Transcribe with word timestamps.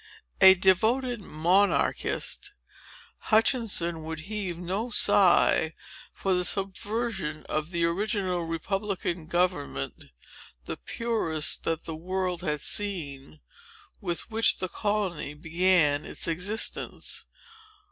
A 0.41 0.55
devoted 0.55 1.21
monarchist, 1.21 2.53
Hutchinson 3.19 4.03
would 4.03 4.21
heave 4.21 4.57
no 4.57 4.89
sigh 4.89 5.75
for 6.11 6.33
the 6.33 6.43
subversion 6.43 7.43
of 7.43 7.69
the 7.69 7.85
original 7.85 8.39
republican 8.41 9.27
government, 9.27 10.05
the 10.65 10.77
purest 10.77 11.65
that 11.65 11.83
the 11.83 11.95
world 11.95 12.41
had 12.41 12.61
seen, 12.61 13.41
with 13.99 14.31
which 14.31 14.57
the 14.57 14.69
colony 14.69 15.35
began 15.35 16.03
its 16.03 16.27
existence. 16.27 17.27